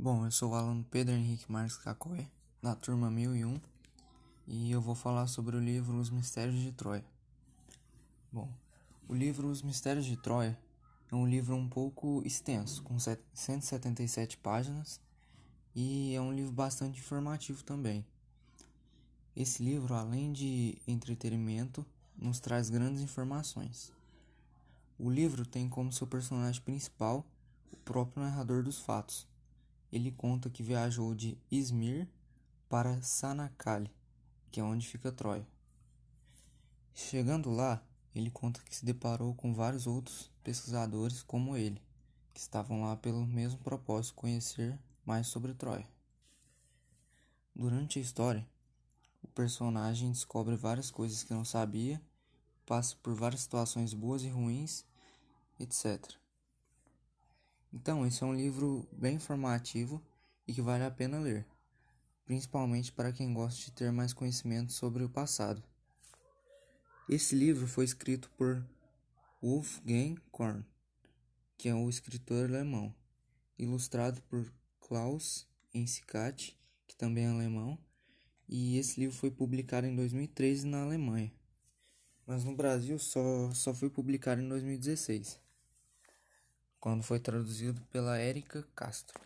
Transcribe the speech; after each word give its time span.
Bom, 0.00 0.24
eu 0.24 0.30
sou 0.30 0.52
o 0.52 0.54
aluno 0.54 0.86
Pedro 0.88 1.12
Henrique 1.12 1.50
Marques 1.50 1.76
Cacoé, 1.76 2.30
da 2.62 2.72
turma 2.76 3.10
1001, 3.10 3.60
e 4.46 4.70
eu 4.70 4.80
vou 4.80 4.94
falar 4.94 5.26
sobre 5.26 5.56
o 5.56 5.58
livro 5.58 5.98
Os 5.98 6.08
Mistérios 6.08 6.60
de 6.60 6.70
Troia. 6.70 7.04
Bom, 8.30 8.48
o 9.08 9.12
livro 9.12 9.48
Os 9.48 9.60
Mistérios 9.60 10.06
de 10.06 10.16
Troia 10.16 10.56
é 11.10 11.16
um 11.16 11.26
livro 11.26 11.56
um 11.56 11.68
pouco 11.68 12.22
extenso, 12.24 12.80
com 12.84 12.96
177 13.34 14.36
páginas, 14.36 15.00
e 15.74 16.14
é 16.14 16.20
um 16.20 16.32
livro 16.32 16.52
bastante 16.52 17.00
informativo 17.00 17.64
também. 17.64 18.06
Esse 19.34 19.64
livro, 19.64 19.94
além 19.94 20.32
de 20.32 20.78
entretenimento, 20.86 21.84
nos 22.16 22.38
traz 22.38 22.70
grandes 22.70 23.02
informações. 23.02 23.92
O 24.96 25.10
livro 25.10 25.44
tem 25.44 25.68
como 25.68 25.92
seu 25.92 26.06
personagem 26.06 26.62
principal 26.62 27.26
o 27.72 27.76
próprio 27.78 28.22
narrador 28.22 28.62
dos 28.62 28.78
fatos 28.78 29.26
ele 29.90 30.12
conta 30.12 30.50
que 30.50 30.62
viajou 30.62 31.14
de 31.14 31.38
Izmir 31.50 32.08
para 32.68 33.00
Sanacale, 33.02 33.90
que 34.50 34.60
é 34.60 34.62
onde 34.62 34.86
fica 34.86 35.10
Troia. 35.10 35.46
Chegando 36.94 37.50
lá, 37.50 37.82
ele 38.14 38.30
conta 38.30 38.60
que 38.62 38.74
se 38.74 38.84
deparou 38.84 39.34
com 39.34 39.54
vários 39.54 39.86
outros 39.86 40.30
pesquisadores 40.42 41.22
como 41.22 41.56
ele, 41.56 41.80
que 42.34 42.40
estavam 42.40 42.82
lá 42.82 42.96
pelo 42.96 43.26
mesmo 43.26 43.58
propósito 43.60 44.14
conhecer 44.14 44.78
mais 45.04 45.26
sobre 45.26 45.54
Troia. 45.54 45.88
Durante 47.54 47.98
a 47.98 48.02
história, 48.02 48.46
o 49.22 49.28
personagem 49.28 50.12
descobre 50.12 50.56
várias 50.56 50.90
coisas 50.90 51.22
que 51.22 51.34
não 51.34 51.44
sabia, 51.44 52.00
passa 52.66 52.94
por 53.02 53.14
várias 53.14 53.40
situações 53.40 53.94
boas 53.94 54.22
e 54.22 54.28
ruins, 54.28 54.84
etc. 55.58 56.18
Então, 57.72 58.06
esse 58.06 58.22
é 58.22 58.26
um 58.26 58.34
livro 58.34 58.88
bem 58.92 59.16
informativo 59.16 60.02
e 60.46 60.54
que 60.54 60.62
vale 60.62 60.84
a 60.84 60.90
pena 60.90 61.18
ler, 61.18 61.46
principalmente 62.24 62.90
para 62.90 63.12
quem 63.12 63.32
gosta 63.34 63.60
de 63.60 63.72
ter 63.72 63.92
mais 63.92 64.14
conhecimento 64.14 64.72
sobre 64.72 65.04
o 65.04 65.08
passado. 65.08 65.62
Esse 67.08 67.34
livro 67.34 67.66
foi 67.66 67.84
escrito 67.84 68.30
por 68.36 68.66
Wolfgang 69.42 70.16
Korn, 70.30 70.64
que 71.58 71.68
é 71.68 71.74
um 71.74 71.90
escritor 71.90 72.48
alemão, 72.48 72.94
ilustrado 73.58 74.22
por 74.22 74.50
Klaus 74.80 75.46
Ensikat, 75.74 76.58
que 76.86 76.96
também 76.96 77.24
é 77.24 77.28
alemão, 77.28 77.78
e 78.48 78.78
esse 78.78 78.98
livro 78.98 79.14
foi 79.14 79.30
publicado 79.30 79.86
em 79.86 79.94
2013 79.94 80.66
na 80.66 80.82
Alemanha, 80.82 81.30
mas 82.26 82.44
no 82.44 82.56
Brasil 82.56 82.98
só, 82.98 83.52
só 83.52 83.74
foi 83.74 83.90
publicado 83.90 84.40
em 84.40 84.48
2016 84.48 85.47
quando 86.80 87.02
foi 87.02 87.18
traduzido 87.18 87.80
pela 87.90 88.18
Érica 88.18 88.66
Castro. 88.74 89.20